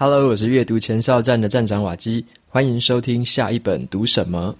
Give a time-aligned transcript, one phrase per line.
[0.00, 4.54] Hello，我是阅读前哨站的站长瓦基，欢迎收听下一本读什么。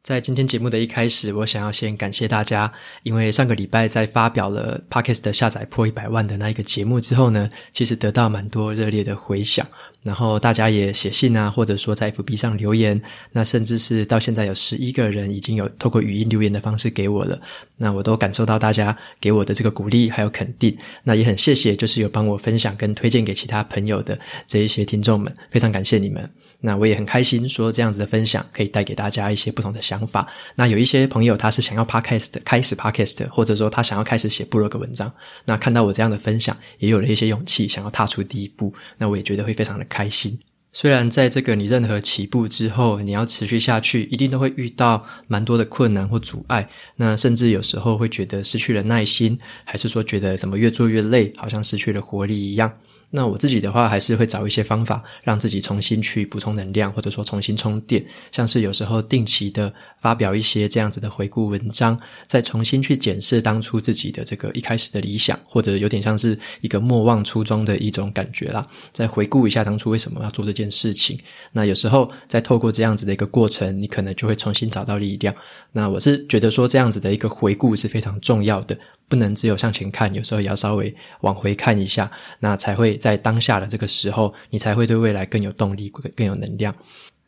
[0.00, 2.72] 在今天节目的一开始，我想要先感谢大家，
[3.02, 9.66] 因为上个礼拜在发表了 Podcast 的下载破一百万的那一个节目之后呢，其实得到蛮多热烈的回响，
[10.06, 12.98] 然后大家也写信啊，或者说在 FB 上留言，
[13.32, 17.38] 那甚至是到现在有十一个人已经有透过语音留言的方式给我了，
[17.76, 26.30] 那我都感受到大家给我的这个鼓励还有肯定，那也很谢谢，就是有帮我分享跟推荐给其他朋友的这一些听众们，非常感谢你们。
[26.66, 30.26] 那我也很开心，说这样子的分享可以带给大家一些不同的想法。
[30.56, 35.10] 那有一些朋友他是想要 podcast 开始 podcast，或者说他想要开始写部落格文章。
[35.44, 38.74] 那看到我这样的分享，也有了一些勇气，想要踏出第一步。
[38.98, 40.36] 那我也觉得会非常的开心。
[40.72, 46.68] 虽然在这个你任何起步之后，你要持续下去，一定都会遇到蛮多的困难或阻碍。
[46.96, 52.70] 那甚至有时候会觉得失去了耐心，还是说觉得怎么越做越累，好像失去了活力一样。
[53.10, 58.04] 那我自己的话，还是会找一些方法，让自己重新去补充能量，或者说重新充电。
[58.32, 68.66] 像是有时候定期的发表一些这样子的回顾文章，再重新去检视当初自己的这个一开始的理想，或者有点像是一个莫忘初衷的一种感觉啦。
[68.92, 71.18] 再回顾一下当初为什么要做这件事情。
[71.52, 75.34] 那有时候再透过这样子的一个过程，你可能就会重新找到力量。
[75.72, 78.76] 那我是觉得说这样子的一个回顾是非常重要的。
[79.08, 86.74] 不能只有向前看，有时候也要稍微往回看一下，那才会在当下的这个时候，你才会对未来更有动力，更有能量。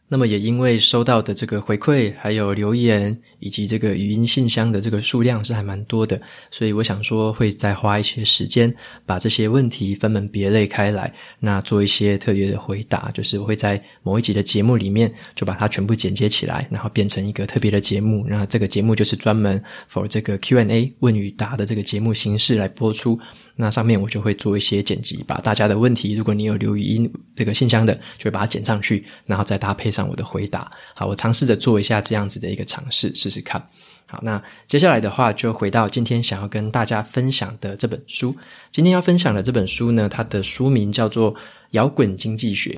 [0.08, 6.18] 那么也因为收到的这个回馈，还有留言，以及这个语音信箱的这个数量是还蛮多的，
[6.50, 18.24] 所以我想说会再花一些时间，把这些问题分门别类开来，那做一些特别的回答，就是我会在某一集的节目里面就把它全部剪接起来，然后变成一个特别的节目。
[18.28, 19.62] 那这个节目就是专门
[19.92, 23.18] for 这个 Q&A 问与答的这个节目形式来播出。
[23.60, 30.70] 那上面我就会做一些剪辑，把大家的问题，如果你有留语音这个信箱的，就会把它剪上去，然后再搭配上我的回答。
[30.94, 33.60] 好，我尝试着做一下这样子的一个尝试，试试看。
[34.06, 38.34] 好，那接下来的话就回到今天想要跟大家分享的这本书。
[38.70, 41.34] 今天要分享的这本书呢，它的书名叫做
[41.70, 42.70] 《摇滚经济学》。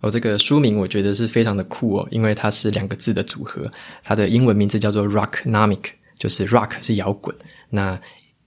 [0.00, 3.68] 哦，这个书名我觉得是非常的酷哦，因为它是两个字的组合，
[4.04, 5.84] 它的英文名字叫做 Rocknomic，
[6.18, 7.34] 就是 Rock 是摇滚，
[7.68, 8.00] 那。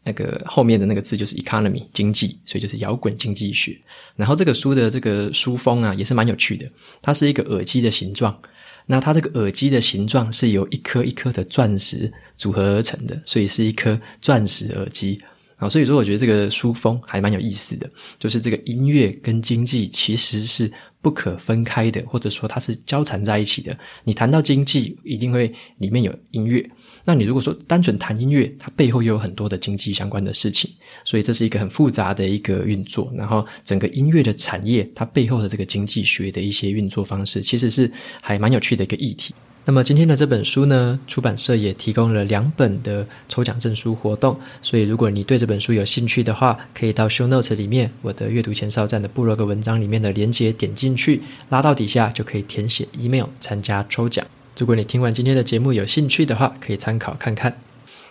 [0.08, 3.78] 那个后面的那个字就是 economy 经济，所以就是摇滚经济学。
[4.16, 6.66] 然后这个书的这个书封啊，也是蛮有趣的。
[7.02, 8.40] 它是一个耳机的形状，
[8.86, 15.22] 那它这个耳机的形状是由一颗一颗的钻石组合而成的，所以是一颗钻石耳机
[15.58, 15.68] 啊。
[15.68, 20.72] 所以说，我觉得这个书封还蛮有意思的，就是这个音乐跟经济其实是
[21.08, 23.74] 不可分开的，或者说它是交缠在一起的。
[24.04, 26.70] 你谈到经济，一定会里面有音乐。
[27.06, 30.70] 那你如果说单纯谈音乐，它背后又有很多的经济相关的事情，
[31.06, 33.10] 所以这是一个很复杂的一个运作。
[33.16, 39.34] 然后整个音乐的产业，它背后的这个经济学的一些运作方式，其实是还蛮有趣的一个议题。
[39.70, 54.26] 那么今天的这本书呢，出版社也提供了两本的抽奖证书活动，所以如果你对这本书有兴趣的话，可以到 show notes 里面我的阅读前哨站的部落格文章里面的连接点进去，拉到底下就可以填写 email 参加抽奖。
[54.58, 57.54] 如果你听完今天的节目有兴趣的话，可以参考看看。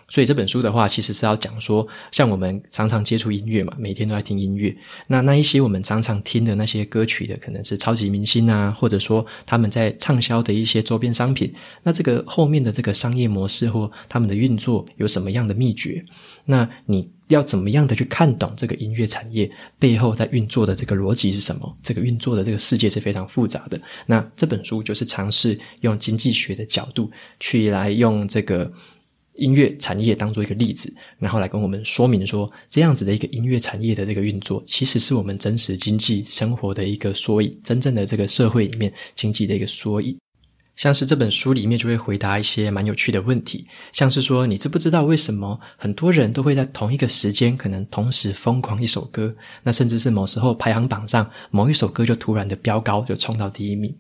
[0.08, 4.74] 所以这本书的话，其实是要讲说，像我们常常接触音乐嘛，每天都在听音乐。
[5.08, 11.52] 那那一些我们常常听的那些歌曲的，可能是超级明星啊，或者说他们在畅销的一些周边商品。
[11.82, 16.04] 那这个后面的这个商业模式或他们的运作有什么样的秘诀？
[16.44, 19.50] 那你要怎么样的去看懂这个音乐产业
[19.80, 21.76] 背后在运作的这个逻辑是什么？
[21.82, 23.80] 这个运作的这个世界是非常复杂的。
[24.06, 28.70] 那这本书就是尝试用经济学的角度去来用这个。
[29.36, 40.16] 音乐产业当做一个例子，然后来跟我们说明说，这样子的一个音乐产业的这个运作，其实是我们真实经济生活的一个缩影，真正的这个社会里面经济的一个缩影。
[40.74, 49.34] 像是这本书里面就会回答一些蛮有趣的问题，像是说，你知不知道为什么很多人都会在同一个时间可能同时疯狂一首歌？
[49.62, 53.94] 那甚至是某时候排行榜上某一首歌就突然的飙高，就冲到第一名。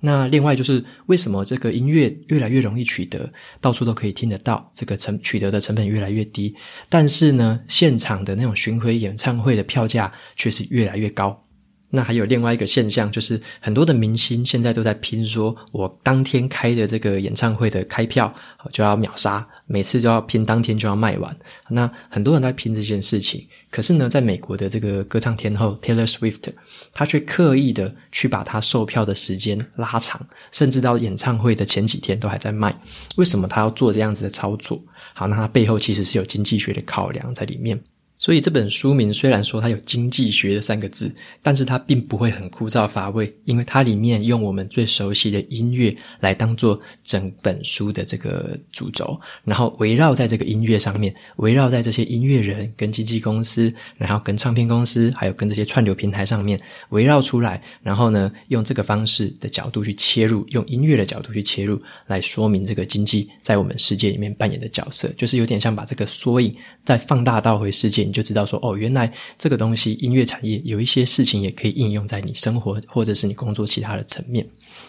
[0.00, 3.30] 那另外就是为什么这个音乐越来越容易取得，
[3.60, 6.54] 到处都可以听得到，这个成取得的成本越来越低，
[6.88, 11.44] 但是呢，现场的那种巡回演唱会的票价却是越来越高。
[11.92, 18.32] 那还有另外一个现象，就是很多的明星现在都在拼说，我当天开的这个演唱会的开票
[18.72, 21.36] 就要秒杀，每次就要拼当天就要卖完。
[21.68, 26.52] 那很多人都在拼这件事情，可是呢，在美国的这个歌唱天后 Taylor Swift，
[26.92, 32.76] 她却刻意的去把她售票的时间拉长，甚至到演唱会的前几天都还在卖。
[33.16, 34.82] 为什么她要做这样子的操作？
[35.14, 37.80] 好，那她背后其实是有经济学的考量在里面。
[38.20, 41.10] 所以这本书名虽然说它有经济学的三个字，
[41.42, 68.09] 但是它并不会很枯燥乏味，因为它里面用我们最熟悉的音乐来当做整本书的这个主轴，然后围绕在这个音乐上面，围绕在这些音乐人跟经纪公司，然后跟唱片公司，还有跟这些串流平台上面围绕出来，然后呢，用这个方式的角度去切入，用音乐的角度去切入，来说明这个经济在我们世界里面扮演的角色，就是有点像把这个缩影再放大到回世界。
[68.10, 74.44] 你就知道说哦，原来这个东西音乐产业有一些事情也可以应用在你生活或者是你工作其他的层面。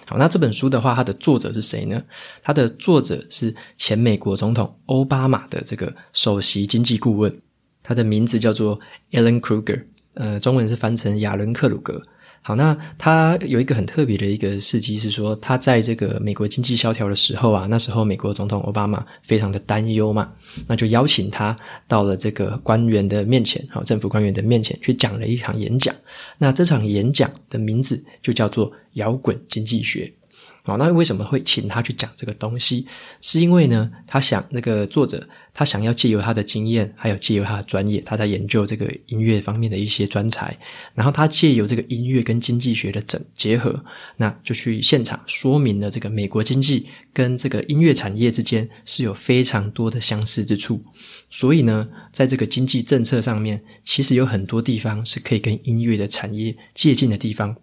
[0.08, 2.02] 好，那这本书的话，它的作者是谁呢？
[2.42, 7.40] 它的作者是前美国总统欧巴马的这个首席经济顾问，
[7.84, 8.80] 他的名字叫做
[9.12, 9.84] Alan Kruger，
[10.16, 12.02] 呃，中文是翻成亚伦克鲁格。
[12.44, 20.32] 好，那他有一个很特别的一个事迹是说，他在这个美国经济萧条的时候啊，那时候美国总统奥巴马非常的担忧嘛，
[20.66, 21.56] 那就邀请他
[21.88, 25.96] 到了这个官员的面前，好，政府官员的面前去讲了一场演讲。
[26.40, 30.12] 那这场演讲的名字就叫做“摇滚经济学”。
[30.64, 32.86] 好，那为什么会请他去讲这个东西？
[33.20, 35.28] 是因为呢，他想那个作者。
[35.54, 40.58] 他想要借由他的经验，还有借由他的专业，他在研究这个音乐方面的一些专才，
[40.96, 43.84] 然后他借由这个音乐跟经济学的整结合，
[44.16, 50.82] 那就去现场说明了这个美国经济跟这个音乐产业之间是有非常多的相似之处，
[51.30, 57.54] 所以呢，在这个经济政策上面，其实有很多地方是可以跟音乐的产业借鉴的地方。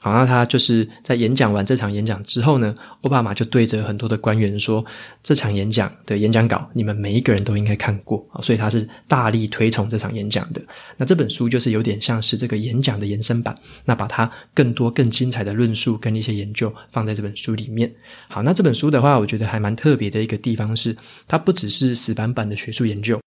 [0.00, 4.84] 好，那他就是在演讲完这场演讲之后呢，奥巴马就对着很多的官员说
[5.24, 10.62] ：“这场演讲的演讲稿，你们每一个人都应该看过啊。”所以他是大力推崇这场演讲的。
[10.96, 17.92] 那这本书就是有点像是这个演讲的延伸版，那把它更多更精彩的论述跟一些研究放在这本书里面。
[18.28, 20.96] 好，那这本书的话，我觉得还蛮特别的一个地方是，
[21.26, 23.20] 它不只是死板板的学术研究。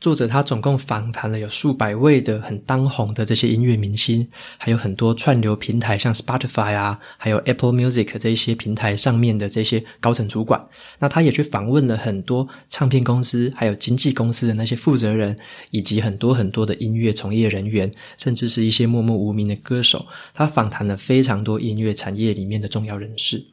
[0.00, 4.26] 作者他总共访谈了有数百位的很当红的这些音乐明星，
[4.56, 10.58] 还有很多串流平台像 Spotify 啊，还有 Apple Music 这一些平台上面的这些高层主管。
[10.98, 15.36] 那他也去访问了很多唱片公司，还有经纪公司的那些负责人，
[15.70, 20.06] 以及很多很多的音乐从业人员，甚至是一些默默无名的歌手。
[20.32, 23.44] 他访谈了非常多音乐产业里面的重要人士。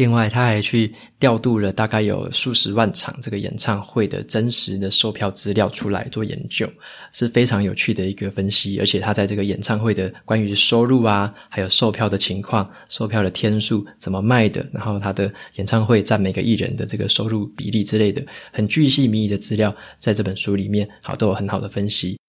[0.00, 6.66] 另外，他还去调度了大概有数十万场这个演唱会的真实的售票资料出来做研究，
[7.12, 8.78] 是非常有趣的一个分析。
[8.78, 18.24] 而且，他在这个演唱会的关于收入啊，还有售票的情况、售票的天数怎么卖的，然后他的演唱会占每个艺人的这个收入比例之类的，
[18.54, 22.19] 很巨细靡遗的资料，在这本书里面，好都有很好的分析。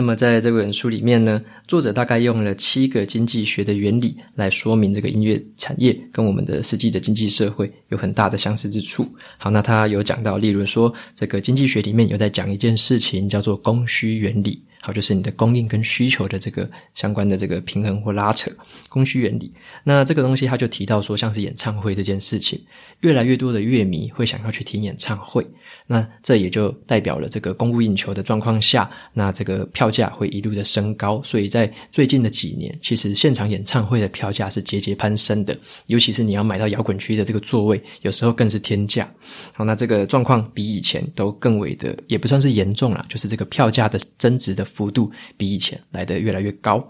[0.00, 9.06] 那么在这本书里面呢，作者大概用了七个经济学的原理来说明这个音乐产业跟我们的实际的经济社会有很大的相似之处。
[9.36, 14.64] 好，那他有讲到，例如说这个经济学里面有在讲一件事情，叫做供需原理。
[14.80, 18.50] 好，就是你的供应跟需求的这个相关的这个平衡或拉扯，
[18.88, 19.52] 供需原理。
[19.84, 22.58] 那这个东西他就提到说，像是演唱会这件事情，
[23.00, 25.46] 越来越多的乐迷会想要去听演唱会。
[25.86, 31.20] 那这也就代表了这个供不应求的状况下，那这个票价会一路的升高。
[31.24, 39.12] 所以在最近的几年，其实现场演唱会的票价是节节攀升的，尤其是你要买到摇滚区的这个座位，有时候更是天价。
[39.52, 46.84] 好，那这个状况比以前都更为的，也不算是严重啦，就是这个票价的增值的幅度比以前来得越来越高。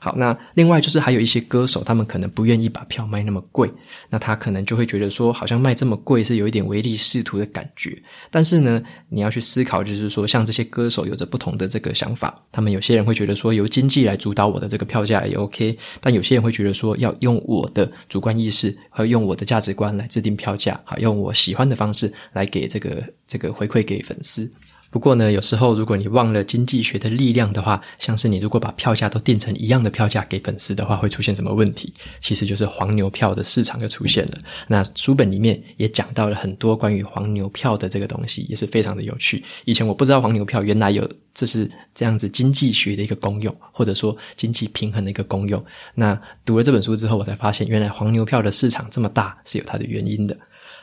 [0.00, 3.68] 好，那另外就是还有一些歌手，他们可能不愿意把票卖那么贵，
[4.08, 8.00] 那他可能就会觉得说，好像卖这么贵是有一点唯利是图的感觉。
[8.30, 24.48] 但是呢，你要去思考，就是说，像这些歌手有着不同的这个想法，他们有些人会觉得说，由经济来主导我的这个票价也 OK，但有些人会觉得说，要用我的主观意识和用我的价值观来制定票价，好，用我喜欢的方式来给这个这个回馈给粉丝。
[24.90, 31.92] 不过呢，有时候如果你忘了经济学的力量的话，像是你如果把票价都定成一样的票价给粉丝的话，会出现什么问题？
[32.20, 34.38] 其实就是黄牛票的市场就出现了。
[34.66, 39.44] 那书本里面也讲到了很多关于黄牛票的这个东西，也是非常的有趣。
[39.66, 45.62] 以前我不知道黄牛票原来有这是这样子经济学的一个功用，或者说经济平衡的一个功用。
[45.94, 50.34] 那读了这本书之后，我才发现原来黄牛票的市场这么大是有它的原因的。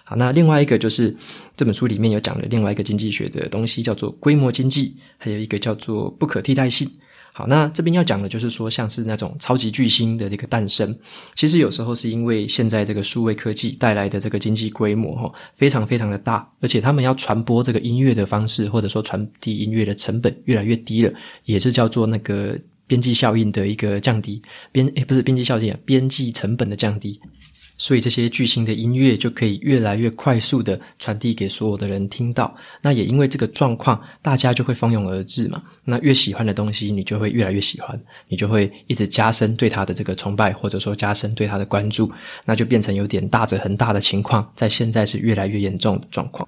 [0.07, 1.15] 好，那另外一个就是
[1.57, 6.88] 这本书里面有讲了另外一个经济学的东西，叫做规模经济，还有一个叫做不可替代性。
[7.33, 10.95] 好，那这边要讲的就是说，像是那种超级巨星的这个诞生，
[11.33, 21.12] 其实有时候是因为现在这个数位科技带来的这个经济规模哈，非常非常的大，而且他们要传播这个音乐的方式，或者说传递音乐的成本越来越低了，
[21.43, 22.57] 也是叫做那个
[22.88, 27.19] 边际效应的一个降低，边诶不是边际效应啊，边际成本的降低。
[27.77, 32.55] 所以这些巨星的音乐就可以越来越快速的传递给所有的人听到。
[32.82, 35.62] 那也因为这个状况，大家就会蜂拥而至嘛。
[35.84, 42.12] 那越喜欢的东西，你就会越来越喜欢，你就会一直加深对他的这个崇拜，或者说加深对他的关注，
[42.46, 46.48] 那就变成有点大着很大的情况，在现在是越来越严重的状况。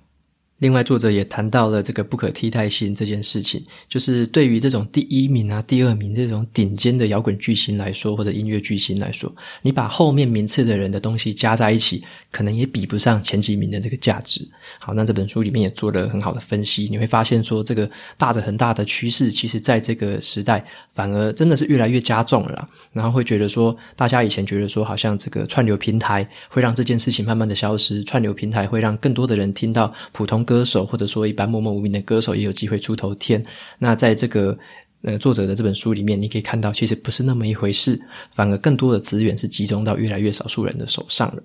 [0.59, 14.47] 另外，作者也谈到了这个不可替代性这件事情，就是对于这种第一名啊、第二名这种顶尖的摇滚巨星来说，或者音乐巨星来说，你把后面名次的人的东西加在一起，可能也比不上前几名的这个价值。
[14.79, 17.87] 好，那这本书里面也做了很好的分析，你会发现说，这个
[18.17, 22.67] 大者恒大的趋势，其实在这个时代反而真的是越来越加重了。
[22.91, 33.43] 然后会觉得说，大家以前觉得说，好像这个串流平台会让这件事情慢慢的消失，串流平台会让更多的人听到普通歌手或者说一般默默无名的歌手也有机会出头天。
[33.77, 34.57] 那在这个
[35.01, 37.99] 呃作者的这本书里面，你可以看到，其实不是那么一回事，
[38.35, 41.43] 反而更多的资源是集中到越来越少数人的手上了。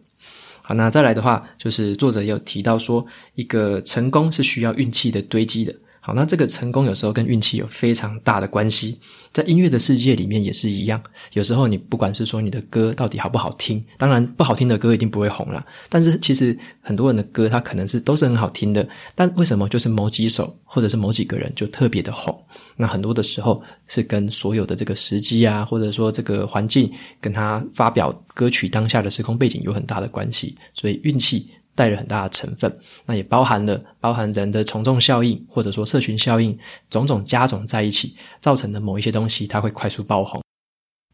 [0.63, 3.05] 好，那再来的话，就是作者有提到说，
[3.35, 5.75] 一个成功是需要运气的堆积的。
[6.05, 8.99] 好，那这个成功有时候跟运气有非常大的关系，
[9.33, 11.01] 在音乐的世界里面也是一样。
[11.35, 15.65] 有时候你不管是说你的歌到底好不好听，当然不好听的歌一定不会红了。
[15.89, 22.37] 但是其实很多人的歌，它可能是都是很好听的，但为什么就是某几首或者是某几个人就特别的红？
[22.77, 31.49] 那很多的时候是跟所有的这个时机啊，或者说这个环境跟他发表歌曲当下的时空背景有很大的关系，所以运气。
[31.75, 36.57] 带了很大的成分，那也包含了包含人的从众效应，或者说社群效应，
[36.91, 40.43] 种种加总在一起，造成的某一些东西，它会快速爆红。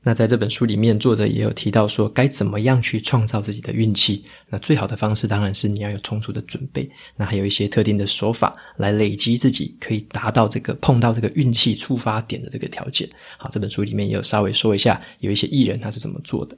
[0.00, 4.24] 那在这本书里面，作者也有提到说，该怎么样去创造自己的运气。
[4.48, 13.08] 那最好的方式当然是你要有充足的准备，那还有一些特定的手法来累积自己可以达到这个碰到这个运气触发点的这个条件。
[13.38, 16.56] 好，这本书里面也有稍微说一下，有一些艺人他是怎么做的。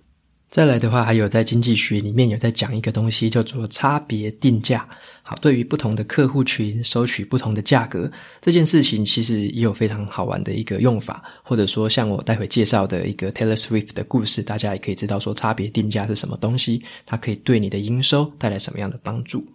[0.50, 4.84] 再来的话，还有在经济学里面有在讲一个东西，叫做差别定价。
[5.22, 19.46] 好，对于不同的客户群收取不同的价格，这件事情其实也有非常好玩的一个用法，或者说像我待会介绍的一个 Taylor Swift 的故事，大家也可以知道说差别定价是什么东西，它可以对你的营收带来什么样的帮助。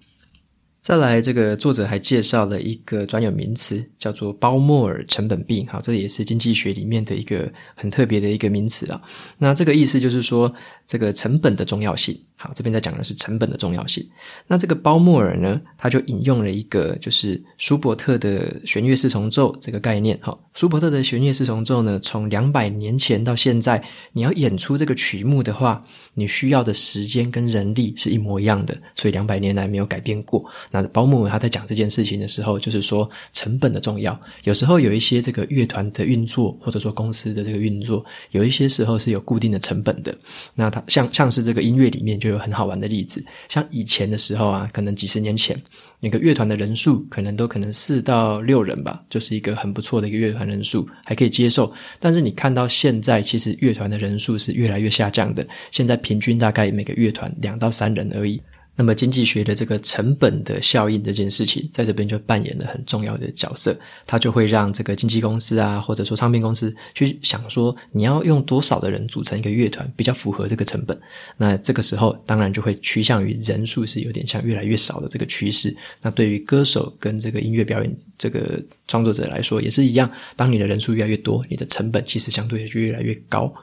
[0.85, 5.65] 再来，这个作者还介绍了一个专有名词，叫做包莫尔成本病。
[5.65, 9.01] 哈，这也是经济学里面的一个很特别的一个名词啊。
[9.39, 10.53] 那这个意思就是说，
[10.85, 12.15] 这个成本的重要性。
[12.53, 14.05] 这边在讲的是成本的重要性。
[14.47, 20.17] 那这个鲍莫尔呢，他就引用了一个就是舒伯特的弦乐四重奏这个概念。
[20.21, 25.83] 哈，舒伯特的弦乐四重奏呢，从两百年前到现在，你要演出这个曲目的话，
[26.13, 30.43] 你需要的时间跟人力是一模一样的，所以两百年来没有改变过。
[30.69, 34.19] 那鲍莫尔他在讲这件事情的时候，就是说成本的重要。
[34.43, 40.15] 有时候有一些这个乐团的运作，或者说公司的这个运作，有一些时候是有固定的成本的。
[40.53, 45.59] 那他像像是这个音乐里面就有很好玩的例子，像以前的时候啊，可能几十年前，
[45.99, 51.71] 每个乐团的人数可能都可能四到六人吧，就是一个很不错的一个乐团人数，还可以接受。
[51.99, 58.41] 但是你看到现在，其实乐团的人数是越来越下降的，现在平均大概每个乐团两到三人而已。
[58.75, 63.75] 那么经济学的这个成本的效应这件事情，在这边就扮演了很重要的角色。
[64.05, 70.99] 它就会让这个经纪公司啊，或者说唱片公司去想说，你要用多少的人组成一个乐团，比较符合这个成本。
[71.37, 75.75] 那这个时候，当然就会趋向于人数是有点像越来越少的这个趋势。
[76.01, 80.11] 那对于歌手跟这个音乐表演这个创作者来说，也是一样。
[80.35, 83.53] 当你的人数越来越多，你的成本其实相对就越来越高。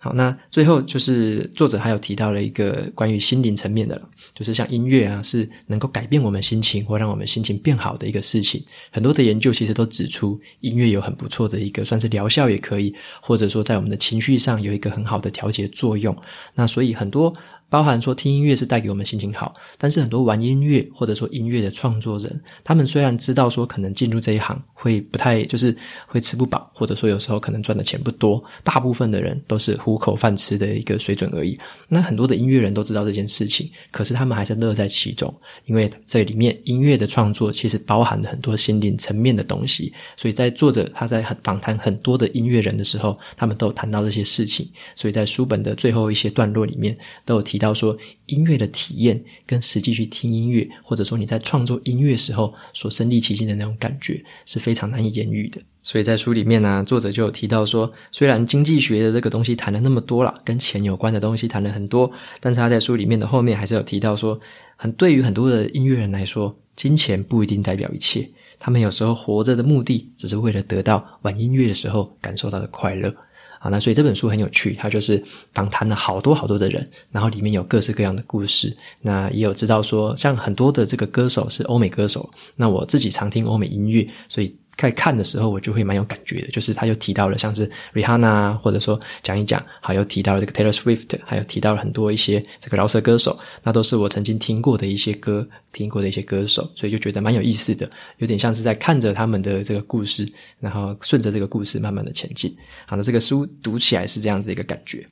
[0.00, 8.62] 好，那最后就是作者还有提到了一个关于心灵层面的了，就是像音乐啊，是能够改变我们心情或让我们心情变好的一个事情。
[8.92, 16.16] 很多的研究其实都指出，音乐有很不错的一个算是疗效也可以，或者说在我们的情绪上有一个很好的调节作用。
[16.54, 17.34] 那所以很多。
[17.70, 31.58] 包含说听音乐是带给我们心情好，但是很多玩音乐或者说音乐的创作人，他们虽然知道说可能进入这一行会不太，就是会吃不饱，或者说有时候可能赚的钱不多，大部分的人都是糊口饭吃的一个水准而已。
[31.88, 35.32] 那很多的音乐人都知道这件事情，可是他们还是乐在其中，
[35.66, 39.92] 因为这里面音乐的创作其实包含了很多心灵层面的东西。
[40.16, 44.66] 所以在作者他在访谈很多的音乐人的时候，他们都有谈到这些事情。
[44.96, 46.96] 所以在书本的最后一些段落里面
[47.26, 47.57] 都有提。
[47.58, 55.60] 提到说，音乐的体验跟实际去听音乐，或者说你在创作音乐时候所身临其境的那种感觉，是非常难以言喻的。
[55.82, 64.38] 所以在书里面呢，作者就有提到说，虽然经济学的这个东西谈了那么多了，跟钱有关的东西谈了很多，但是他在书里面的后面还是有提到说，
[64.76, 68.30] 很对于很多的音乐人来说，金钱不一定代表一切。
[68.60, 73.12] 他们有时候活着的目的，只是为了得到玩音乐的时候感受到的快乐。
[73.58, 75.22] 啊，那所以这本书很有趣，它就是
[75.52, 78.76] 访谈了好多好多的人，然后里面有各式各样的故事。
[79.02, 84.56] 那也有知道说，像很多的这个歌手是欧美歌手，那我自己常听欧美音乐，所以。
[84.78, 86.48] 在看的时候，我就会蛮有感觉的。
[86.48, 100.26] 就是他又提到了像是 Rihanna，或者说讲一讲，还有提到了这个 Taylor Swift，还有提到了很多一些这个饶舌歌手，那都是我曾经听过的一些歌，听过的一些歌手，所以就觉得蛮有意思的，有点像是在看着他们的这个故事，
[100.60, 102.56] 然后顺着这个故事慢慢的前进。
[102.86, 105.04] 好，那这个书读起来是这样子一个感觉。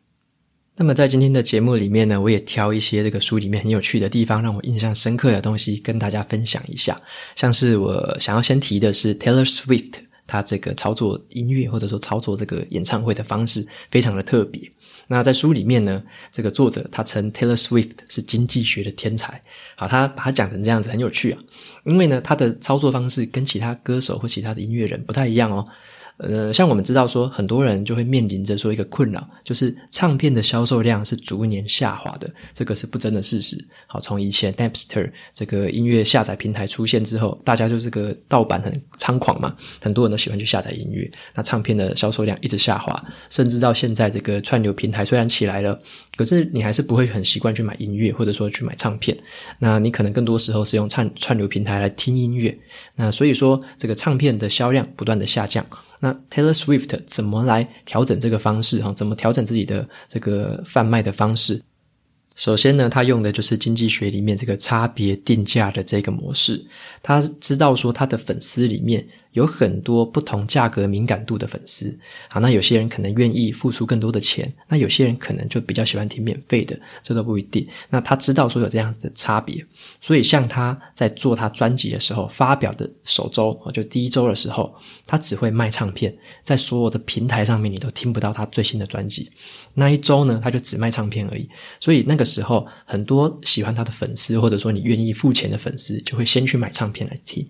[0.79, 7.01] 那么在今天的节目里面呢，我也挑一些这个书里面很有趣的地方，让我印象深刻的东西跟大家分享一下。
[7.35, 9.95] 像是我想要先提的是 Taylor Swift，
[10.27, 14.71] 他这个操作音乐或者说操作这个演唱会的方式非常的特别。
[15.07, 19.41] 那在书里面呢，这个作者他称 Taylor Swift 是经济学的天才。
[19.77, 21.41] 好，他把他讲成这样子很有趣啊，
[21.87, 25.67] 因为呢，他的操作方式跟其他歌手或其他的音乐人不太一样哦。
[26.19, 33.57] 呃，像我们知道说，很多人就会面临着说一个困扰，就是唱片的销售量是逐年下滑的，这个是不争的事实。
[33.87, 45.79] 好，从以前 Napster 这个音乐下载平台出现之后，大家就这个盗版很猖狂嘛，很多人都喜欢去下载音乐，那唱片的销售量一直下滑，甚至到现在这个串流平台虽然起来了，
[46.17, 49.15] 可是你还是不会很习惯去买音乐，或者说去买唱片，
[49.59, 52.59] 那你可能更多时候是用串串流平台来听音乐，
[52.95, 55.65] 那所以说这个唱片的销量不断的下降。
[56.01, 58.83] 那 Taylor Swift 怎么来调整这个方式？
[58.83, 61.63] 哈，怎么调整自己的这个贩卖的方式？
[62.35, 66.63] 首先呢，他用的就是经济学里面这个差别定价的这个模式。
[67.03, 71.95] 他知道说，他的粉丝里面有很多不同价格敏感度的粉丝。
[72.31, 77.69] 好，那有些人可能愿意付出更多的钱，那有些人可能就比较喜欢听免费的，这都不一定。
[77.91, 79.63] 那他知道说有这样子的差别，
[80.01, 84.75] 所以像他在做他专辑的时候，发表的首周，就第一周的时候，
[85.07, 89.31] 他只会卖唱片，在所有的平台上面你都听不到他最新的专辑。
[89.75, 91.47] 那一周呢，他就只卖唱片而已。
[91.79, 97.47] 所以那个时候，很多喜欢他的粉丝，或者说你愿意付钱的粉丝，就会先去买唱片来听。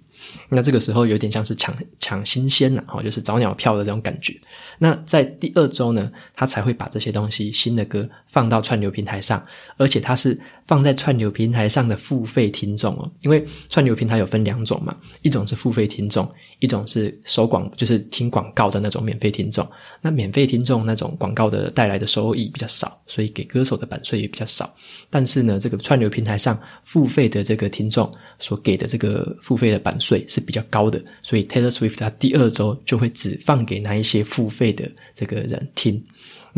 [0.48, 4.38] 那这个时候有点像是抢抢新鲜呐，哈，就是找鸟票的这种感觉。
[4.78, 9.44] 那在第二周呢，他才会把这些东西新的歌放到串流平台上，
[9.76, 13.10] 而且他是放在串流平台上的付费听众哦。
[13.20, 19.66] 因为串流平台有分两种嘛，一种是付费听众，一种是收广，就是听广告的那种免费听众。
[20.00, 24.74] 那免费听众那种广告的带来的收益比较少，所以给歌手的版税也比较少。
[25.08, 36.02] 但是呢，这个串流平台上付费的这个听众所给的这个付费的版税是比较高的，所以 Taylor Swift 他第二周就会只放给那一些付费的这个人听。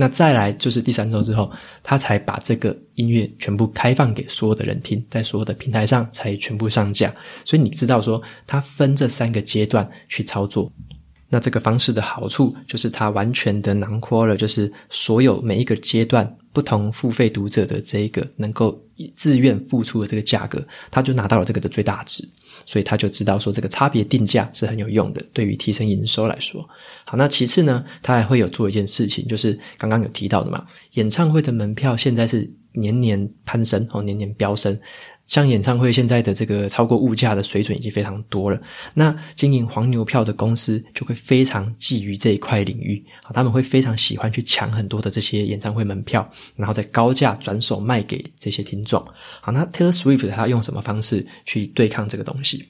[0.01, 1.51] 那再来就是第三周之后，
[1.83, 7.13] 他才把这个音乐全部开放给所有的人听，在所有的平台上才全部上架。
[7.45, 10.73] 所以你知道说，他分这三个阶段去操作。
[11.29, 18.81] 那这个方式的好处就是，它完全的囊括了，就是所有每一个阶段不同付费读者的这一个能够
[19.17, 22.27] 自愿付出的这个价格，他就拿到了这个的最大值。
[22.65, 26.67] 所以他就知道说，这个差别定价是很有用的，对于提升营收来说。
[27.09, 34.79] 好，那其次呢，他还会有做一件事情，就是刚刚有提到的嘛，演唱会的门票现在是年年攀升哦，年年飙升。
[35.25, 38.59] 像演唱会现在的这个超过物价的水准已经非常多了，
[38.95, 49.07] 那经营黄牛票的公司就会非常觊觎这一块领域，好，他们会非常喜欢去抢很多的这些演唱会门票，然后再高价转手卖给这些听众。
[49.43, 52.67] 好，那 Taylor Swift 他用什么方式去对抗这个东西，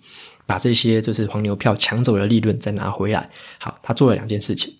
[0.48, 3.28] 把这些就是黄牛票抢走的利润再拿回来？
[3.58, 4.74] 好，他做了两件事情。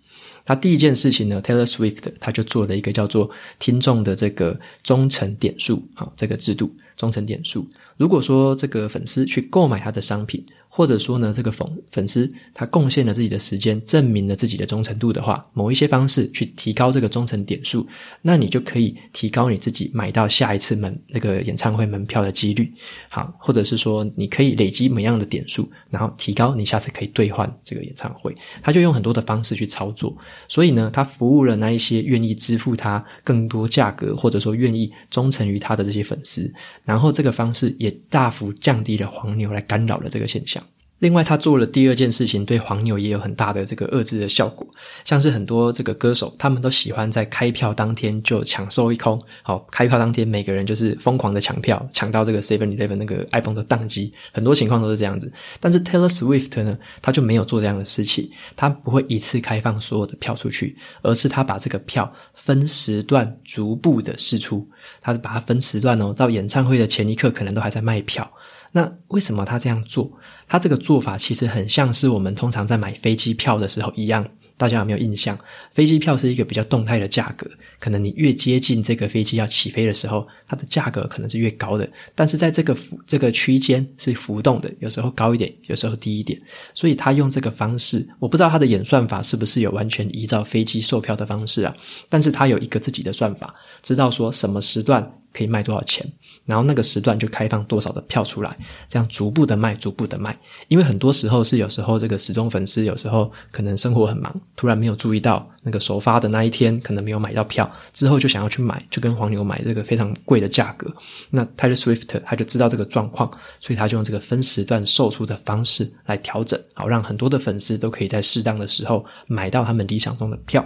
[0.47, 6.75] 他第一件事情呢，Taylor Swift 他就做了一个叫做听众的这个忠诚点数，好，这个制度。
[6.97, 7.65] 忠诚点数，
[7.97, 10.45] 如果说这个粉丝去购买他的商品，
[10.79, 17.85] 或者说呢，这个粉粉丝他贡献了自己的时间，证明了自己的忠诚度的话，某一些方式去提高这个忠诚点数，
[18.23, 22.73] 那你就可以提高你自己买到下一次门那个演唱会门票的几率。
[23.09, 28.33] 好，或者是说你可以累积某样的点数，然后提高你下次可以兑换这个演唱会。
[28.63, 36.49] 他就用很多的方式去操作，所以呢，他服务了那一些愿意支付他更多价格，或者说愿意忠诚于他的这些粉丝，
[36.85, 40.63] 然后这个方式也大幅降低了黄牛来干扰的这个现象。
[41.01, 44.67] 另外，他做了第二件事情，对黄牛也有很大的这个遏制的效果。
[45.05, 49.21] 像是很多这个歌手，他们都喜欢在开票当天就抢售一空。
[49.43, 54.13] 好，开票当天，每个人就是疯狂的抢票，抢到这个 Seven Eleven 那个 iPhone 的宕机。
[54.33, 55.33] 很多情况都是这样子。
[55.61, 58.29] 但是 Taylor Swift 呢，他就没有做这样的事情。
[58.57, 64.69] 他不会一次开放所有的票出去，而是他把这个票分时段逐步的释出。
[65.01, 68.29] 他是把它分时段哦，到演唱会的前一刻，可能都还在卖票。
[68.73, 70.13] 那为什么他这样做？
[70.47, 74.27] 他这个做法其实很像是我们通常在买飞机票的时候一样，
[74.57, 75.39] 大家有没有印象？
[75.75, 77.47] 飞机票是一个比较动态的价格，
[77.79, 81.87] 可能你越接近这个飞机要起飞的时候，它的价格可能是越高的。
[82.15, 82.75] 但是在这个
[83.07, 86.41] 这个区间是浮动的，有时候高一点，有时候低一点。
[86.73, 91.77] 所以他用这个方式，我不知道他的演算法是不是有完全依照飞机售票的方式啊？
[92.09, 96.11] 但是他有一个自己的算法，知道说什么时段可以卖多少钱。
[96.49, 98.57] 然后那个时段就开放多少的票出来，
[98.89, 100.35] 这样逐步的卖，逐步的卖。
[100.69, 110.91] 因为很多时候是有时候这个死忠粉丝有时候可能生活很忙，突然没有注意到那个首发的那一天可能没有买到票，之后就想要去买，就跟黄牛买这个非常贵的价格。
[111.29, 113.31] 那 Taylor Swift 他就知道这个状况，
[113.61, 120.65] 所以他就用这个分时段售出的方式来调整，好让很多的粉丝都可以在适当的时候买到他们理想中的票。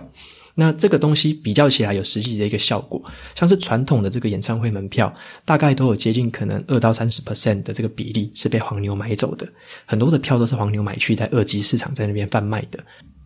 [0.55, 3.03] 那这个东西比较起来有实际的一个效果，
[3.35, 5.13] 像是传统的这个演唱会门票，
[5.45, 9.49] 大概都有接近可能二到三十 percent 的这个比例是被黄牛买走的，
[9.87, 12.79] 很多的票都是黄牛买去在二级市场在那边贩卖的。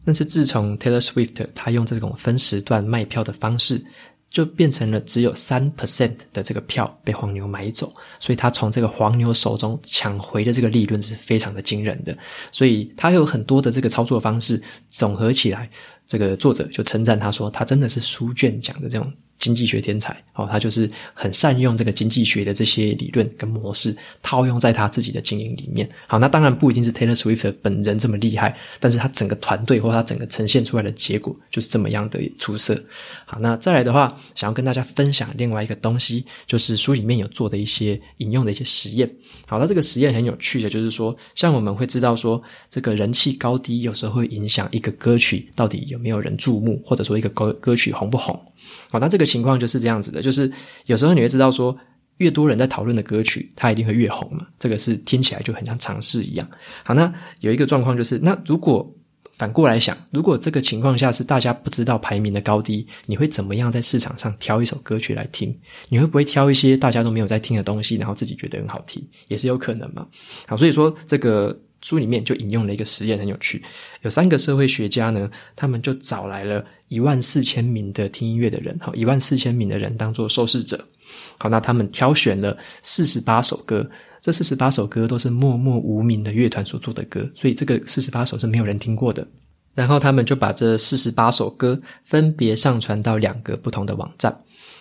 [0.05, 3.85] 但是自从 Taylor Swift 他用这种分时段卖票的方式，
[4.31, 12.17] 就变成了只有三 percent 的这个票被黄牛买走，所以他从这个黄牛手中抢回的这个利润是非常的惊人的。
[12.53, 15.69] 所以他有很多的这个操作方式总合起来。
[16.07, 25.89] 这个作者就称赞他说，他真的是书卷讲的这种经济学天才哦，他就是很善用这个经济学的这些理论跟模式套用在他自己的经营里面。
[26.07, 32.81] 好，那当然不一定是 Taylor Swift 本人这么厉害，但是他整个团队或他整个呈现出来的结果就是这么样的出色。
[33.29, 39.11] 好，那再来的话，想要跟大家分享另外一个东西，就是书里面有做的一些引用的一些实验。
[39.49, 48.41] 好，那这个实验很有趣的，就是说，像我们会知道说，这个人气高低有时候会影响一个歌曲到底有没有人注目，或者说一个歌歌曲红不红。
[48.91, 50.51] 好，那这个情况就是这样子的，就是
[50.85, 51.77] 有时候你会知道说，
[52.19, 54.47] 越多人在讨论的歌曲，它一定会越红嘛。
[54.57, 56.49] 这个是听起来就很像常识一样。
[56.85, 58.89] 好，那有一个状况就是，那如果
[59.39, 65.55] 反过来想，如果这个情况下是大家不知道排名的高低，你会怎么样在市场上挑一首歌曲来听？
[65.91, 70.07] 你会不会挑一些大家都没有在听的东西，然后自己觉得很好听，也是有可能嘛？
[70.47, 73.63] 好，所以说这个书里面就引用了一个实验，很有趣。
[74.01, 80.83] 有三个社会学家呢，他们就找来了一万四千名的听音乐的人，好，一万四千名的人当做受试者。
[81.37, 83.87] 好，那他们挑选了四十八首歌。
[84.27, 89.25] 这四十八首歌都是默默无名的乐团所做的歌，所以这个四十八首是没有人听过的。
[89.73, 94.37] 然后他们就把这四十八首歌分别上传到两个不同的网站。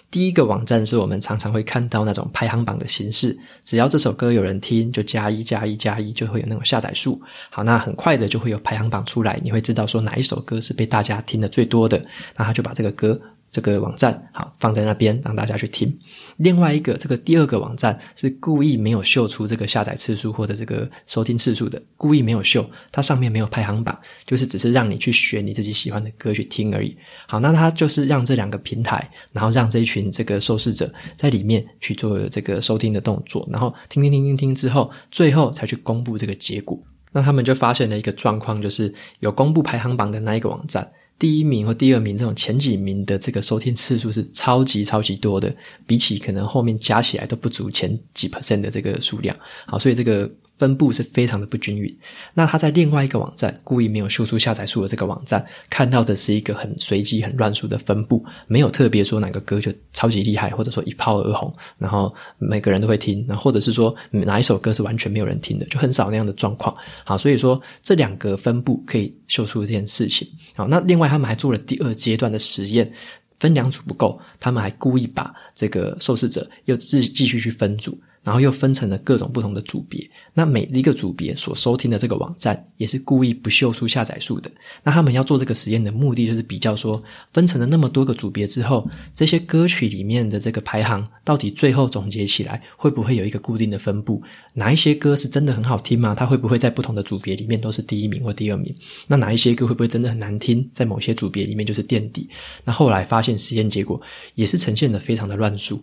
[0.09, 7.21] 第一个网站是我们常常会看到那种排行榜的形式，只要这首歌有人听，就加一加一加一，就会有那种下载数。
[7.51, 12.03] 好，那很快的就会有排行榜出来，你会知道说哪一首歌是被大家听的最多的，
[12.35, 13.21] 那他就把这个歌。
[13.55, 15.97] 这个网站好放在那边让大家去听。
[16.35, 26.97] 另外一个，这个第二个网站是故意没有秀出这个下载次数或者这个收听次数的，故意没有秀，它上面没有排行榜，就是只是让你去选你自己喜欢的歌去听而已。
[27.29, 36.77] 好，那它就是让这两个平台，然后让这一群这个受试者在里面去做这个收听的动作，然后听听听听听之后，最后才去公布这个结果。
[37.13, 40.85] 那他们就发现了一个状况，就是有公布排行榜的那一个网站。
[41.17, 49.35] 第一名或第二名这种前几名的这个收听次数是超级超级多的，比起可能后面加起来都不足前几 percent 的这个数量。
[49.65, 50.29] 好，所以这个。
[50.57, 51.97] 分布是非常的不均匀。
[52.33, 66.75] 那他在另外一个网站故意没有秀出下载数的这个网站，看到的是一个很随机、很乱数的分布，没有特别说哪个歌就超级厉害，或者说一炮而红，然后每个人都会听，然后或者是说哪一首歌是完全没有人听的，就很少那样的状况。
[67.03, 70.27] 好，所以说这两个分布可以秀出这件事情。
[70.55, 72.91] 好，那另外他们还做了第二阶段的实验，
[73.39, 77.97] 分两组不够，他们还故意把这个受试者又自己继续去分组。
[78.25, 84.51] 然后又分成了各种不同的组别，那每一个组别所收听的这个网站也是故意不秀出下载数的。
[84.83, 94.23] 那他们要做这个实验的目的就是比较说，分成了那么多个组别之后，这些歌曲里面的这个排行到底最后总结起来会不会有一个固定的分布？
[94.53, 96.15] 哪一些歌是真的很好听吗？
[96.15, 98.75] 它会不会在不同的组别里面都是第一名或第二名？
[99.05, 102.27] 那哪一些歌会不会真的很难听，在某些组别里面就是垫底？
[102.63, 104.01] 那后来发现实验结果
[104.33, 105.79] 也是呈现的非常的乱数。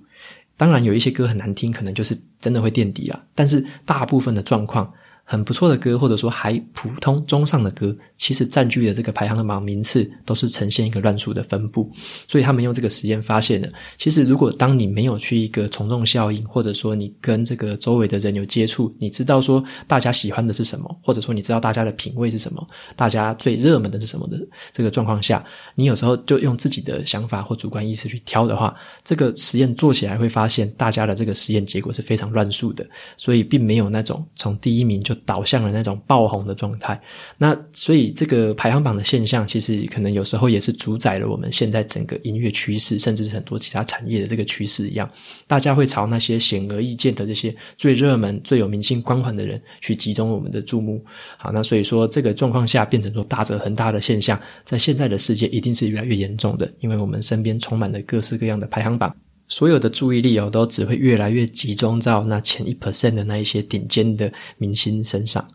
[0.56, 3.24] 当然有一些歌很难听，可能就是真的会垫底了。
[3.34, 4.92] 但是大部分的状况，
[5.24, 11.90] 很不错的歌，或者说还普通中上的歌，其实占据的这个排行榜名次都是呈现一个乱数的分布。
[12.28, 24.38] 所以他们用这个实验发现了，其实如果当你没有去一个从众效应，或者说你跟这个周围的人有接触，你知道说大家喜欢的是什么，或者说你知道大家的品味是什么，大家最热门的是什么的
[24.72, 25.42] 这个状况下，
[25.74, 37.01] 你有时候就用自己的想法或主观意识去挑的话，这个实验做起来会发现，大家的这个实验结果是非常乱数的，所以并没有那种从第一名就导向了那种爆红的状态，
[37.38, 45.09] 那所以这个排行榜的现象，其实可能有时候也是主宰了我们现在整个音乐趋势，甚至是很多其他产业的这个趋势一样。
[45.46, 51.05] 大家会朝那些显而易见的这些最热门、最有明星光环的人去集中我们的注目。
[51.38, 59.14] 好，那所以说这个状况下变成说大者恒大的现象，在现在的世界一定是越来越严重的，因为我们身边充满了各式各样的排行榜。
[59.52, 65.46] 所有的注意力哦，都只会越来越集中到那前一 percent 的那一些顶尖的明星身上。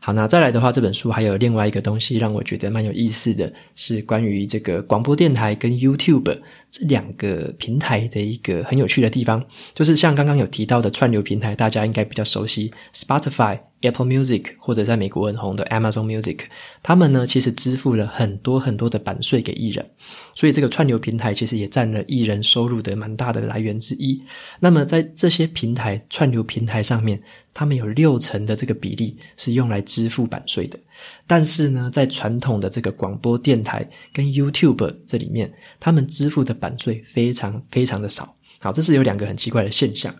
[0.00, 6.38] 好，那再来的话，这本书还有另外一个东西让我觉得蛮有意思的，是关于这个广播电台跟 YouTube
[6.70, 9.42] 这两个平台的一个很有趣的地方，
[9.74, 13.58] 就是像刚刚有提到的串流平台，大家应该比较熟悉 Spotify。
[13.80, 16.40] Apple Music 或者在美国很红的 Amazon Music，
[16.82, 19.88] 他们呢其实支付了很多很多的版税给艺人，
[20.34, 24.20] 所以这个串流平台其实也占了艺人收入的蛮大的来源之一。
[24.58, 27.22] 那么在这些平台串流平台上面，
[27.54, 30.78] 他们有六成的这个比例是用来支付版税的。
[31.26, 38.34] 但是呢，在传统的这个广播电台跟 YouTube 这里面，他们支付的版税非常非常的少。
[38.58, 40.12] 好，这是有两个很奇怪的现象。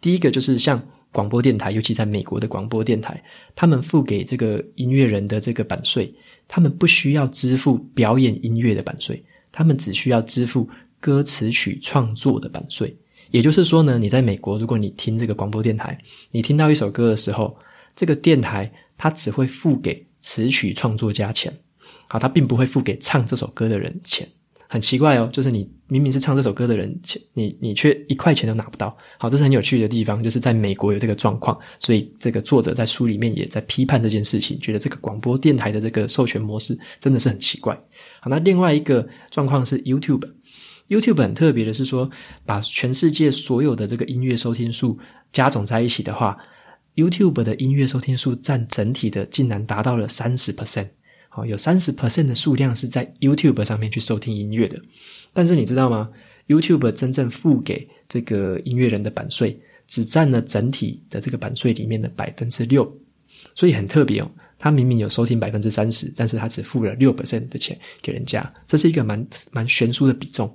[0.00, 0.82] 第一个就是像。
[1.14, 3.22] 广播电台，尤其在美国的广播电台，
[3.54, 6.12] 他们付给这个音乐人的这个版税，
[6.48, 12.94] 他们不需要支付表演音乐的版税，他们只需要支付歌词曲创作的版税。
[13.30, 15.96] 也就是说呢，你在美国，如果你听这个广播电台，
[16.32, 17.56] 你听到一首歌的时候，
[17.94, 21.56] 这个电台它只会付给词曲创作家钱，
[22.08, 24.28] 好，它并不会付给唱这首歌的人钱。
[24.74, 26.92] 很奇怪哦，就是你明明是唱这首歌的人，
[27.32, 28.96] 你你却一块钱都拿不到。
[29.18, 37.72] 好，这是很有趣的地方，就是在美国有这个状况，所以这个作者在书里面也在批判这件事情，觉得这个广播电台的这个授权模式真的是很奇怪。
[38.20, 42.10] 好，那另外一个状况是 YouTube，YouTube 很特别的是说，
[42.44, 44.98] 把全世界所有的这个音乐收听数
[45.30, 46.36] 加总在一起的话
[46.96, 50.88] ，YouTube 的音乐收听数占整体的竟然达到了三十 percent。
[51.36, 54.80] 好，有三十 percent 的数量是在 YouTube 上面去收听音乐的，
[55.32, 56.08] 但是你知道吗
[56.46, 62.88] ？YouTube 真正付给这个音乐人的版税，只占了整体的这个版税里面的百分之六，
[63.52, 64.30] 所以很特别哦。
[64.60, 70.48] 他明明有收听百分之三十，但是他只付了六 percent 的钱给人家，这是一个蛮蛮悬殊的比重。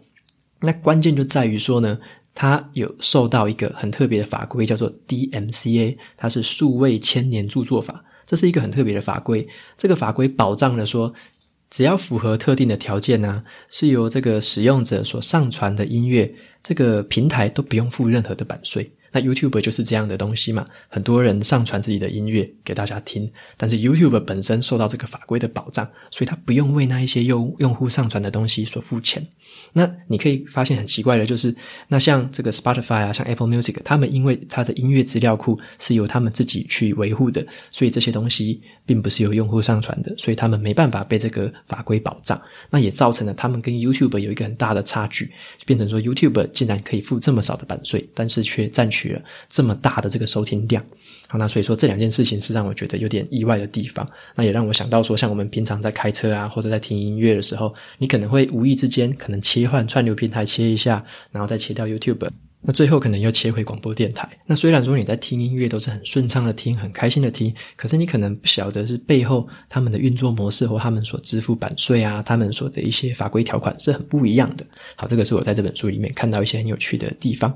[0.62, 2.00] 那关键就在于说呢，
[2.34, 8.02] 他有受到一个很特别的法规，叫做 DMCA，它是数位千年著作法。
[8.30, 11.12] 这是一个很特别的法规，这个法规保障了说，
[11.72, 18.92] 只要符合特定的条件呢，是由这个使用者所上传的音乐，这个平台都不用付任何的版税。
[19.12, 29.26] 那 YouTube 就是这样的东西嘛，很多人上传自己的音乐给大家听，但是 YouTube 本身受到这个法规的保障，所以它不用为那一些用用户上传的东西所付钱。
[29.74, 31.56] 那你可以发现很奇怪的就是，
[31.88, 42.40] 那像这个 Spotify 啊，像 Apple Music，他们因为它的音乐资料库是由他们自己去维护的，所以这些东西并不是由用户上传的，所以他们没办法被这个法规保障。
[42.70, 45.32] 那也造成了他们跟 YouTube 有一个很大的差距，
[45.66, 50.84] 变成说 YouTube 竟然可以付这么少的版税，但是却占据取了这么大的这个收听量。
[51.28, 54.08] 好，那所以说这两件事情是让我觉得有点意外的地方。
[54.36, 62.28] 那也让我想到说，像我们平常在开车啊，或者在听音乐的时候，你可能会无意之间可能切换串流平台切一下，然后再切掉 YouTube，
[62.62, 64.28] 那最后可能又切回广播电台。
[64.48, 74.66] 那虽然说你在听音乐都是很顺畅的听，很开心的听，可是你可能不晓得是背后他们的运作模式或他们所支付版税啊，他们所的一些法规条款是很不一样的。
[74.96, 77.56] 好，这个是我在这本书里面看到一些很有趣的地方。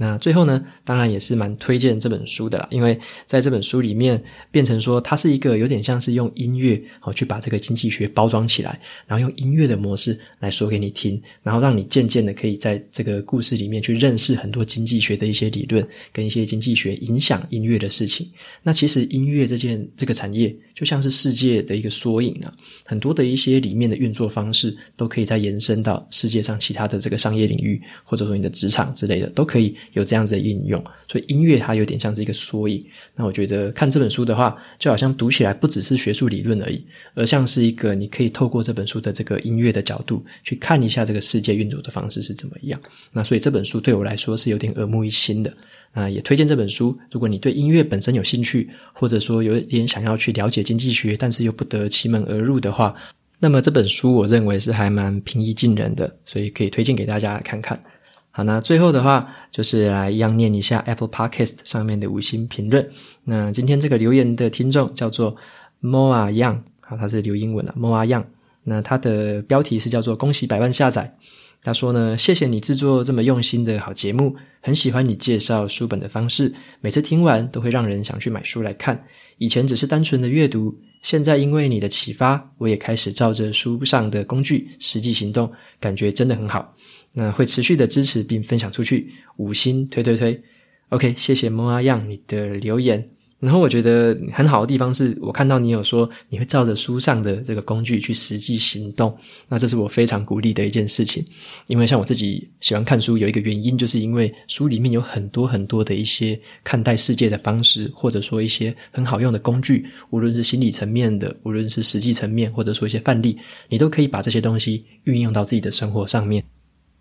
[0.00, 18.30] 那最后呢，当然也是蛮推荐这本书的啦，因为在这本书里面变成说，它是一个有点像是用音乐哦去把这个经济学包装起来，然后用音乐的模式来说给你听，然后让你渐渐的可以在这个故事里面去认识很多经济学的一些理论跟一些经济学影响音乐的事情。
[18.62, 29.74] 那其实音乐这件这个产业就像是世界的一个缩影啊，很多的一些里面的运作方式都可以再延伸到世界上其他的这个商业领域，或者说你的职场之类的都可以。
[29.94, 32.84] 有这样子的应用，所以音乐它有点像是一个缩影。
[33.16, 42.80] 那我觉得看这本书的话，就好像读起来不只是学术理论而已，而像是一个你可以透过这本书的这个音乐的角度去看一下这个世界运作的方式是怎么样。
[43.10, 45.52] 那所以这本书对我来说是有点耳目一新的。
[45.92, 46.96] 啊、也推荐这本书。
[47.10, 52.94] 如果你对音乐本身有兴趣，或者说有一点想要去了解经济学，但是又不得其门而入的话，
[53.40, 57.82] 那么这本书我认为是还蛮平易近人的，所以可以推荐给大家看看。
[58.30, 62.88] 好，那最后的话就是来一样念一下 Apple Podcast 上面的五星评论。
[63.24, 65.34] 那今天这个留言的听众叫做
[65.82, 68.24] Moa Young，好，他是留英文的，Moa Young。
[68.62, 71.12] 那他的标题是叫做“恭喜百万下载”。
[71.62, 79.04] 他说呢，谢谢你制作这么用心的好节目，很喜欢你介绍书本的方式，每次听完都会让人想去买书来看。
[79.38, 86.74] 以前只是单纯的阅读，现在因为你的启发，我也开始照着书上的工具实际行动，感觉真的很好。
[87.12, 90.40] 那会持续的支持并分享出去，五星推推推。
[90.88, 93.17] OK，谢谢摩阿样你的留言。
[93.40, 99.16] 然后我觉得很好的地方是，我看到你有说你会照着书上的这个工具去实际行动，
[99.48, 101.24] 那这是我非常鼓励的一件事情。
[101.68, 116.42] 因为像我自己喜欢看书，有一个原因就是因为书里面有很多很多的一些看待世界的方式，或者说一些很好用的工具，无论是心理层面的，无论是实际层面，或者说一些范例，你都可以把这些东西运用到自己的生活上面。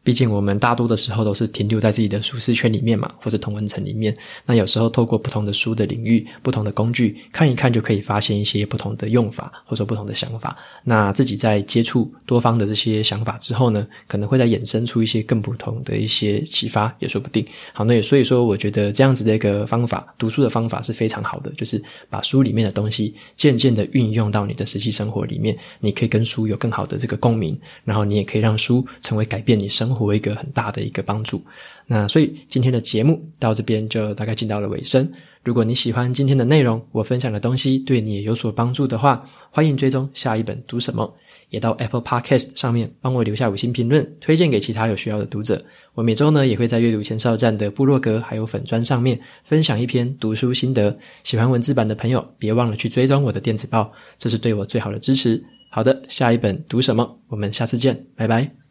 [0.08, 4.16] 毕竟我们大多的时候都是停留在自己的舒适圈里面嘛，或者同温层里面。
[4.46, 10.56] 那有时候透过不同的书的领域、不同的工具看一看，就可以发现一些不同的用法，或者说不同的想法。
[10.86, 17.46] 那自己在接触多方的这些想法之后呢，可能会再衍生出一些更不同的一些启发，也说不定。
[17.74, 29.97] 好，那也所以说，我觉得这样子的一个方法，读书的方法是非常好的，就是把书里面的东西渐渐的运用到你的实际生活里面，你可以跟书有更好的这个共鸣，然后你也可以让书成为改变你生活。
[29.98, 31.42] 活一个很大的一个帮助，
[31.88, 35.12] 那所以今天的节目到这边就大概进到了尾声。
[35.44, 41.12] 如果你喜欢今天的内容，我分享的东西对你也有所帮助的话，欢迎追踪下一本读什么，
[41.50, 45.64] 也到 Apple Podcast 上面帮我留下五星评论，推荐给其他有需要的读者。
[45.94, 50.96] 我每周呢也会在阅读前哨站的部落格还有粉砖上面分享一篇读书心得。
[51.24, 55.42] 喜欢文字版的朋友，别忘了去追踪我的电子报，这是对我最好的支持。
[55.70, 57.20] 好的，下一本读什么？
[57.30, 58.67] 我们下次见，拜拜。